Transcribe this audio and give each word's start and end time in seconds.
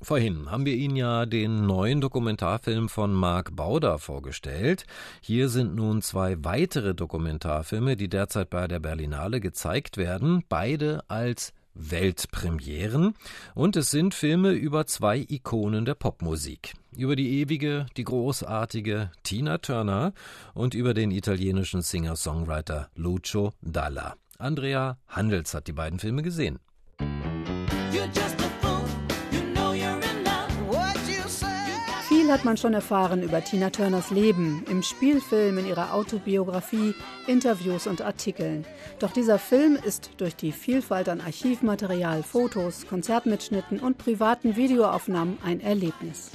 Vorhin 0.00 0.48
haben 0.48 0.64
wir 0.64 0.76
Ihnen 0.76 0.94
ja 0.94 1.26
den 1.26 1.66
neuen 1.66 2.00
Dokumentarfilm 2.00 2.88
von 2.88 3.12
Marc 3.12 3.56
Bauder 3.56 3.98
vorgestellt. 3.98 4.84
Hier 5.20 5.48
sind 5.48 5.74
nun 5.74 6.02
zwei 6.02 6.36
weitere 6.44 6.94
Dokumentarfilme, 6.94 7.96
die 7.96 8.08
derzeit 8.08 8.48
bei 8.48 8.68
der 8.68 8.78
Berlinale 8.78 9.40
gezeigt 9.40 9.96
werden, 9.96 10.44
beide 10.48 11.02
als 11.08 11.52
Weltpremieren. 11.74 13.14
Und 13.56 13.76
es 13.76 13.90
sind 13.90 14.14
Filme 14.14 14.52
über 14.52 14.86
zwei 14.86 15.18
Ikonen 15.28 15.84
der 15.84 15.94
Popmusik. 15.94 16.74
Über 16.96 17.16
die 17.16 17.40
ewige, 17.40 17.86
die 17.96 18.04
großartige 18.04 19.10
Tina 19.24 19.58
Turner 19.58 20.12
und 20.54 20.74
über 20.74 20.94
den 20.94 21.10
italienischen 21.10 21.82
Singer-Songwriter 21.82 22.88
Lucio 22.94 23.52
Dalla. 23.62 24.14
Andrea 24.38 24.96
Handels 25.08 25.54
hat 25.54 25.66
die 25.66 25.72
beiden 25.72 25.98
Filme 25.98 26.22
gesehen. 26.22 26.60
Viel 32.28 32.34
hat 32.34 32.44
man 32.44 32.58
schon 32.58 32.74
erfahren 32.74 33.22
über 33.22 33.42
Tina 33.42 33.70
Turners 33.70 34.10
Leben, 34.10 34.62
im 34.68 34.82
Spielfilm, 34.82 35.56
in 35.56 35.66
ihrer 35.66 35.94
Autobiografie, 35.94 36.94
Interviews 37.26 37.86
und 37.86 38.02
Artikeln. 38.02 38.66
Doch 38.98 39.12
dieser 39.12 39.38
Film 39.38 39.78
ist 39.82 40.10
durch 40.18 40.36
die 40.36 40.52
Vielfalt 40.52 41.08
an 41.08 41.22
Archivmaterial, 41.22 42.22
Fotos, 42.22 42.86
Konzertmitschnitten 42.86 43.80
und 43.80 43.96
privaten 43.96 44.56
Videoaufnahmen 44.56 45.38
ein 45.42 45.62
Erlebnis. 45.62 46.32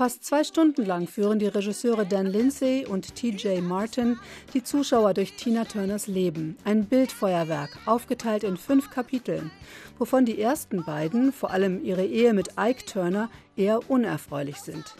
Fast 0.00 0.24
zwei 0.24 0.44
Stunden 0.44 0.86
lang 0.86 1.06
führen 1.06 1.38
die 1.38 1.46
Regisseure 1.46 2.06
Dan 2.06 2.24
Lindsay 2.24 2.86
und 2.86 3.16
TJ 3.16 3.60
Martin 3.60 4.18
die 4.54 4.64
Zuschauer 4.64 5.12
durch 5.12 5.34
Tina 5.34 5.66
Turners 5.66 6.06
Leben. 6.06 6.56
Ein 6.64 6.86
Bildfeuerwerk, 6.86 7.68
aufgeteilt 7.84 8.42
in 8.42 8.56
fünf 8.56 8.88
Kapiteln, 8.88 9.50
wovon 9.98 10.24
die 10.24 10.40
ersten 10.40 10.86
beiden, 10.86 11.34
vor 11.34 11.50
allem 11.50 11.84
ihre 11.84 12.06
Ehe 12.06 12.32
mit 12.32 12.52
Ike 12.58 12.86
Turner, 12.86 13.28
eher 13.56 13.90
unerfreulich 13.90 14.56
sind 14.56 14.94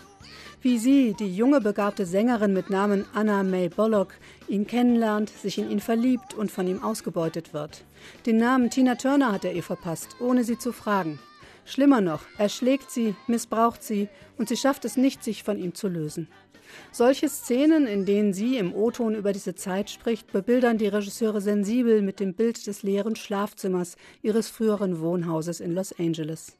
wie 0.61 0.77
sie, 0.77 1.15
die 1.19 1.35
junge 1.35 1.63
begabte 1.63 2.05
Sängerin 2.05 2.53
mit 2.53 2.69
Namen 2.69 3.07
Anna 3.15 3.43
May 3.43 3.71
Bullock, 3.71 4.13
ihn 4.47 4.67
kennenlernt, 4.67 5.31
sich 5.31 5.57
in 5.57 5.71
ihn 5.71 5.81
verliebt 5.81 6.35
und 6.35 6.51
von 6.51 6.67
ihm 6.67 6.83
ausgebeutet 6.83 7.55
wird. 7.55 7.85
Den 8.27 8.37
Namen 8.37 8.69
Tina 8.69 8.97
Turner 8.97 9.33
hat 9.33 9.47
er 9.47 9.55
ihr 9.55 9.63
verpasst, 9.63 10.17
ohne 10.21 10.45
sie 10.45 10.59
zu 10.59 10.73
fragen. 10.73 11.19
Schlimmer 11.71 12.01
noch, 12.01 12.23
er 12.39 12.49
schlägt 12.49 12.91
sie, 12.91 13.15
missbraucht 13.27 13.83
sie 13.83 14.09
und 14.37 14.49
sie 14.49 14.57
schafft 14.57 14.85
es 14.85 14.97
nicht, 14.97 15.23
sich 15.23 15.43
von 15.43 15.59
ihm 15.59 15.75
zu 15.75 15.89
lösen. 15.89 16.29
Solche 16.93 17.29
Szenen, 17.29 17.87
in 17.87 18.05
denen 18.07 18.33
sie 18.33 18.57
im 18.57 18.75
O-Ton 18.75 19.15
über 19.15 19.33
diese 19.33 19.55
Zeit 19.55 19.91
spricht, 19.91 20.33
bebildern 20.33 20.79
die 20.79 20.89
Regisseure 20.89 21.41
sensibel 21.41 22.03
mit 22.03 22.21
dem 22.21 22.35
Bild 22.35 22.67
des 22.67 22.83
leeren 22.83 23.17
Schlafzimmers 23.17 23.97
ihres 24.23 24.49
früheren 24.49 25.01
Wohnhauses 25.01 25.61
in 25.61 25.73
Los 25.73 25.93
Angeles. 25.99 26.57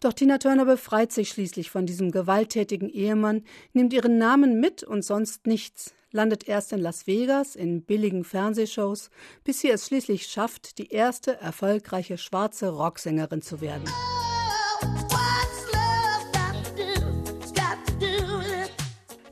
Doch 0.00 0.14
Tina 0.14 0.38
Turner 0.38 0.64
befreit 0.64 1.12
sich 1.12 1.28
schließlich 1.28 1.70
von 1.70 1.84
diesem 1.84 2.10
gewalttätigen 2.10 2.88
Ehemann, 2.88 3.44
nimmt 3.74 3.92
ihren 3.92 4.16
Namen 4.16 4.60
mit 4.60 4.82
und 4.82 5.04
sonst 5.04 5.46
nichts, 5.46 5.94
landet 6.10 6.48
erst 6.48 6.72
in 6.72 6.80
Las 6.80 7.06
Vegas 7.06 7.54
in 7.54 7.82
billigen 7.82 8.24
Fernsehshows, 8.24 9.10
bis 9.44 9.60
sie 9.60 9.70
es 9.70 9.86
schließlich 9.86 10.26
schafft, 10.26 10.78
die 10.78 10.88
erste 10.88 11.38
erfolgreiche 11.38 12.16
schwarze 12.16 12.70
Rocksängerin 12.70 13.42
zu 13.42 13.60
werden. 13.60 13.84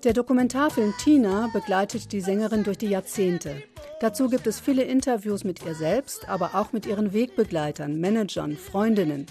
Der 0.07 0.13
Dokumentarfilm 0.13 0.95
Tina 0.99 1.51
begleitet 1.53 2.13
die 2.13 2.21
Sängerin 2.21 2.63
durch 2.63 2.79
die 2.79 2.87
Jahrzehnte. 2.87 3.65
Dazu 4.01 4.29
gibt 4.29 4.47
es 4.47 4.61
viele 4.61 4.85
Interviews 4.85 5.43
mit 5.43 5.67
ihr 5.67 5.75
selbst, 5.75 6.29
aber 6.29 6.55
auch 6.55 6.73
mit 6.73 6.87
ihren 6.87 7.13
Wegbegleitern, 7.13 7.99
Managern, 7.99 8.57
Freundinnen. 8.57 9.27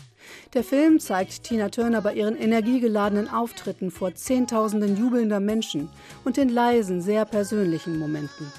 Der 0.54 0.66
Film 0.66 1.00
zeigt 1.00 1.44
Tina 1.44 1.70
Turner 1.70 2.02
bei 2.02 2.16
ihren 2.16 2.36
energiegeladenen 2.36 3.30
Auftritten 3.30 3.90
vor 3.90 4.16
Zehntausenden 4.16 4.98
jubelnder 4.98 5.40
Menschen 5.40 5.88
und 6.26 6.38
in 6.38 6.50
leisen, 6.50 7.02
sehr 7.02 7.24
persönlichen 7.24 7.98
Momenten. 7.98 8.52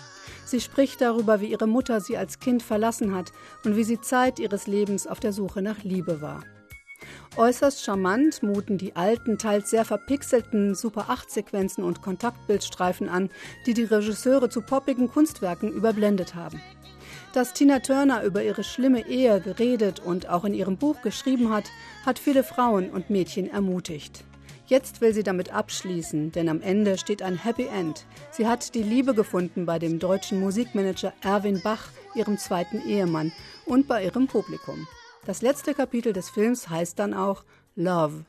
Sie 0.47 0.63
spricht 0.63 1.03
darüber, 1.03 1.43
wie 1.43 1.51
ihre 1.51 1.67
Mutter 1.67 2.01
sie 2.01 2.17
als 2.17 2.41
Kind 2.41 2.63
verlassen 2.63 3.15
hat 3.15 3.31
und 3.63 3.77
wie 3.77 3.85
sie 3.85 4.01
Zeit 4.01 4.39
ihres 4.39 4.67
Lebens 4.67 5.07
auf 5.07 5.21
der 5.21 5.35
Suche 5.35 5.61
nach 5.61 5.85
Liebe 5.85 6.23
war. 6.23 6.45
Äußerst 7.37 7.85
charmant 7.85 8.43
muten 8.43 8.79
die 8.79 8.97
alten, 8.97 9.37
teils 9.37 9.69
sehr 9.69 9.85
verpixelten 9.85 10.75
Super-8-Sequenzen 10.75 11.85
und 11.85 12.01
Kontaktbildstreifen 12.01 13.11
an, 13.11 13.29
die 13.67 13.75
die 13.75 13.85
Regisseure 13.85 14.49
zu 14.49 14.63
poppigen 14.63 15.11
Kunstwerken 15.11 15.71
überblendet 15.71 16.35
haben. 16.35 16.63
Dass 17.35 17.53
Tina 17.53 17.81
Turner 17.81 18.23
über 18.23 18.43
ihre 18.43 18.65
schlimme 18.65 19.07
Ehe 19.07 19.43
geredet 19.43 20.01
und 20.01 20.31
auch 20.31 20.47
in 20.47 20.55
ihrem 20.55 20.79
Buch 20.79 21.03
geschrieben 21.03 21.53
hat, 21.53 21.65
hat 22.07 22.19
viele 22.19 22.43
Frauen 22.43 22.89
und 22.89 23.11
Mädchen 23.11 23.51
ermutigt. 23.51 24.25
Jetzt 24.67 25.03
will 25.03 25.13
sie 25.13 25.23
damit 25.23 25.53
abschließen, 25.53 26.33
denn 26.33 26.49
am 26.49 26.63
Ende 26.63 26.97
steht 26.97 27.21
ein 27.21 27.37
Happy 27.37 27.67
End. 27.67 28.07
Sie 28.31 28.49
hat 28.49 28.75
die 28.75 28.83
Liebe 28.83 29.13
gefunden 29.13 29.67
bei 29.67 29.79
dem 29.79 29.99
deutschen 29.99 30.41
Musikmanager 30.41 31.13
Erwin 31.21 31.61
Bach, 31.63 31.91
ihrem 32.15 32.39
zweiten 32.39 32.81
Ehemann, 32.89 33.31
und 33.67 33.87
bei 33.87 34.03
ihrem 34.03 34.27
Publikum. 34.27 34.89
Das 35.27 35.43
letzte 35.43 35.75
Kapitel 35.75 36.13
des 36.13 36.31
Films 36.31 36.69
heißt 36.71 37.01
dann 37.01 37.13
auch 37.13 37.43
Love. 37.75 38.25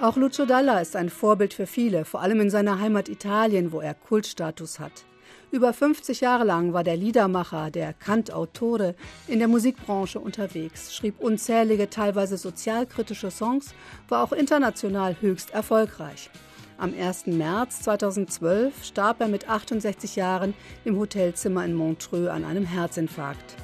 Auch 0.00 0.16
Lucio 0.16 0.46
Dalla 0.46 0.80
ist 0.80 0.96
ein 0.96 1.10
Vorbild 1.10 1.54
für 1.54 1.68
viele, 1.68 2.04
vor 2.04 2.20
allem 2.20 2.40
in 2.40 2.50
seiner 2.50 2.80
Heimat 2.80 3.08
Italien, 3.08 3.70
wo 3.70 3.80
er 3.80 3.94
Kultstatus 3.94 4.80
hat. 4.80 5.04
Über 5.52 5.72
50 5.72 6.22
Jahre 6.22 6.42
lang 6.42 6.72
war 6.72 6.82
der 6.82 6.96
Liedermacher, 6.96 7.70
der 7.70 7.92
Kantautore, 7.92 8.96
in 9.28 9.38
der 9.38 9.46
Musikbranche 9.46 10.18
unterwegs, 10.18 10.92
schrieb 10.92 11.20
unzählige, 11.20 11.88
teilweise 11.88 12.36
sozialkritische 12.36 13.30
Songs, 13.30 13.74
war 14.08 14.24
auch 14.24 14.32
international 14.32 15.16
höchst 15.20 15.50
erfolgreich. 15.50 16.30
Am 16.78 16.94
1. 16.98 17.26
März 17.26 17.82
2012 17.82 18.84
starb 18.84 19.20
er 19.20 19.28
mit 19.28 19.48
68 19.48 20.16
Jahren 20.16 20.54
im 20.84 20.98
Hotelzimmer 20.98 21.64
in 21.64 21.74
Montreux 21.74 22.28
an 22.28 22.44
einem 22.44 22.64
Herzinfarkt. 22.64 23.56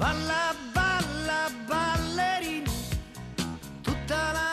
Balla, 0.00 0.54
balla, 0.74 1.50
ballerini, 1.68 2.64
tutta 3.82 4.32
la 4.32 4.50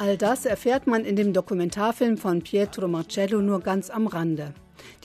All 0.00 0.16
das 0.18 0.44
erfährt 0.44 0.88
man 0.88 1.04
in 1.04 1.14
dem 1.14 1.32
Dokumentarfilm 1.32 2.18
von 2.18 2.42
Pietro 2.42 2.88
Marcello 2.88 3.40
nur 3.40 3.60
ganz 3.60 3.90
am 3.90 4.08
Rande. 4.08 4.54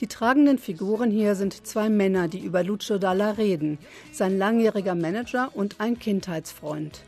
Die 0.00 0.08
tragenden 0.08 0.58
Figuren 0.58 1.12
hier 1.12 1.36
sind 1.36 1.64
zwei 1.64 1.88
Männer, 1.88 2.26
die 2.26 2.40
über 2.40 2.64
Lucio 2.64 2.98
Dalla 2.98 3.30
reden, 3.30 3.78
sein 4.10 4.36
langjähriger 4.36 4.96
Manager 4.96 5.50
und 5.54 5.76
ein 5.78 5.96
Kindheitsfreund. 5.96 7.02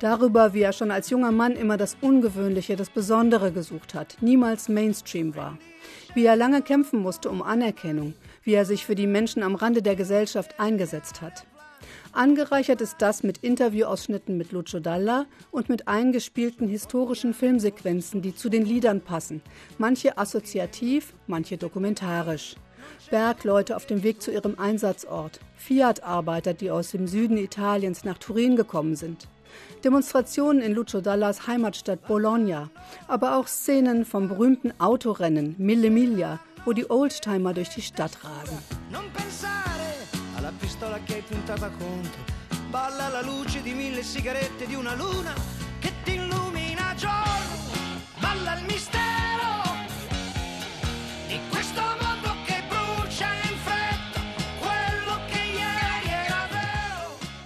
Darüber, 0.00 0.52
wie 0.52 0.62
er 0.62 0.72
schon 0.72 0.90
als 0.90 1.10
junger 1.10 1.32
Mann 1.32 1.52
immer 1.52 1.76
das 1.76 1.96
Ungewöhnliche, 2.00 2.76
das 2.76 2.90
Besondere 2.90 3.52
gesucht 3.52 3.94
hat, 3.94 4.16
niemals 4.20 4.68
Mainstream 4.68 5.34
war. 5.34 5.58
Wie 6.14 6.24
er 6.24 6.36
lange 6.36 6.62
kämpfen 6.62 7.00
musste 7.00 7.30
um 7.30 7.42
Anerkennung, 7.42 8.14
wie 8.48 8.54
er 8.54 8.64
sich 8.64 8.86
für 8.86 8.94
die 8.94 9.06
Menschen 9.06 9.42
am 9.42 9.56
Rande 9.56 9.82
der 9.82 9.94
Gesellschaft 9.94 10.58
eingesetzt 10.58 11.20
hat. 11.20 11.44
Angereichert 12.12 12.80
ist 12.80 12.96
das 13.00 13.22
mit 13.22 13.36
Interviewausschnitten 13.36 14.38
mit 14.38 14.52
Lucio 14.52 14.80
Dalla 14.80 15.26
und 15.50 15.68
mit 15.68 15.86
eingespielten 15.86 16.66
historischen 16.66 17.34
Filmsequenzen, 17.34 18.22
die 18.22 18.34
zu 18.34 18.48
den 18.48 18.64
Liedern 18.64 19.02
passen, 19.02 19.42
manche 19.76 20.16
assoziativ, 20.16 21.12
manche 21.26 21.58
dokumentarisch. 21.58 22.56
Bergleute 23.10 23.76
auf 23.76 23.84
dem 23.84 24.02
Weg 24.02 24.22
zu 24.22 24.30
ihrem 24.30 24.58
Einsatzort, 24.58 25.40
Fiat-Arbeiter, 25.58 26.54
die 26.54 26.70
aus 26.70 26.92
dem 26.92 27.06
Süden 27.06 27.36
Italiens 27.36 28.04
nach 28.04 28.16
Turin 28.16 28.56
gekommen 28.56 28.96
sind. 28.96 29.28
Demonstrationen 29.84 30.62
in 30.62 30.72
Lucio 30.72 31.02
Dallas 31.02 31.46
Heimatstadt 31.46 32.06
Bologna, 32.08 32.70
aber 33.08 33.36
auch 33.36 33.46
Szenen 33.46 34.06
vom 34.06 34.28
berühmten 34.28 34.72
Autorennen 34.80 35.54
Mille 35.58 35.90
Miglia, 35.90 36.40
wo 36.64 36.72
die 36.72 36.88
Oldtimer 36.90 37.54
durch 37.54 37.68
die 37.70 37.82
Stadt 37.82 38.12
rasen. 38.24 38.58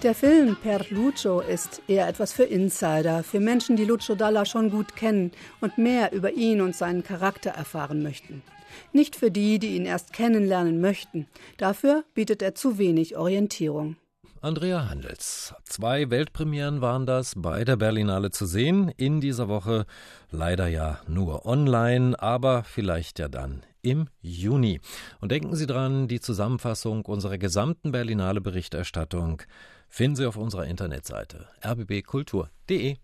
Der 0.03 0.13
Film 0.13 0.57
Per 0.61 0.85
Lucio 0.89 1.39
ist 1.39 1.81
eher 1.87 2.09
etwas 2.09 2.33
für 2.33 2.43
Insider, 2.43 3.23
für 3.23 3.39
Menschen, 3.39 3.77
die 3.77 3.85
Lucio 3.85 4.15
Dalla 4.15 4.43
schon 4.43 4.69
gut 4.69 4.97
kennen 4.97 5.31
und 5.61 5.77
mehr 5.77 6.11
über 6.11 6.33
ihn 6.33 6.59
und 6.59 6.75
seinen 6.75 7.03
Charakter 7.03 7.51
erfahren 7.51 8.03
möchten 8.03 8.43
nicht 8.91 9.15
für 9.15 9.31
die, 9.31 9.59
die 9.59 9.75
ihn 9.75 9.85
erst 9.85 10.13
kennenlernen 10.13 10.81
möchten. 10.81 11.27
Dafür 11.57 12.03
bietet 12.13 12.41
er 12.41 12.55
zu 12.55 12.77
wenig 12.77 13.17
Orientierung. 13.17 13.97
Andrea 14.43 14.89
Handels. 14.89 15.53
Zwei 15.63 16.09
Weltpremieren 16.09 16.81
waren 16.81 17.05
das 17.05 17.33
bei 17.37 17.63
der 17.63 17.77
Berlinale 17.77 18.29
zu 18.29 18.45
sehen. 18.45 18.89
In 18.97 19.21
dieser 19.21 19.47
Woche 19.47 19.85
leider 20.31 20.67
ja 20.67 20.99
nur 21.07 21.45
online, 21.45 22.21
aber 22.21 22.65
vielleicht 22.65 23.19
ja 23.19 23.29
dann 23.29 23.63
im 23.81 24.09
Juni. 24.21 24.81
Und 25.21 25.31
denken 25.31 25.55
Sie 25.55 25.65
dran, 25.65 26.09
die 26.09 26.19
Zusammenfassung 26.19 27.05
unserer 27.05 27.37
gesamten 27.37 27.93
Berlinale 27.93 28.41
Berichterstattung 28.41 29.41
finden 29.87 30.17
Sie 30.17 30.25
auf 30.25 30.35
unserer 30.35 30.65
Internetseite 30.65 31.47
rbbkultur.de. 31.63 32.97